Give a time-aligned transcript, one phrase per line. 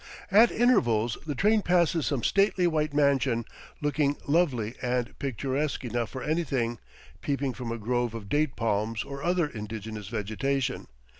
[0.31, 3.45] At intervals the train passes some stately white mansion,
[3.81, 6.79] looking lovely and picturesque enough for anything,
[7.21, 10.87] peeping from a grove of date palms or other indigenous vegetation.